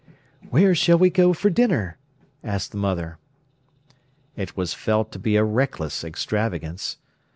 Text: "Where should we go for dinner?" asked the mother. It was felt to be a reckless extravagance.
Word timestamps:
"Where 0.49 0.73
should 0.73 0.99
we 0.99 1.11
go 1.11 1.31
for 1.31 1.51
dinner?" 1.51 1.99
asked 2.43 2.71
the 2.71 2.77
mother. 2.79 3.19
It 4.35 4.57
was 4.57 4.73
felt 4.73 5.11
to 5.11 5.19
be 5.19 5.35
a 5.35 5.43
reckless 5.43 6.03
extravagance. 6.03 6.97